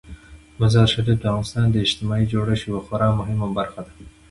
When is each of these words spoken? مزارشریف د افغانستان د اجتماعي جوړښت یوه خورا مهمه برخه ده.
مزارشریف 0.59 1.19
د 1.21 1.25
افغانستان 1.31 1.65
د 1.71 1.75
اجتماعي 1.85 2.25
جوړښت 2.31 2.63
یوه 2.69 2.81
خورا 2.85 3.09
مهمه 3.19 3.47
برخه 3.57 3.81
ده. 3.85 3.91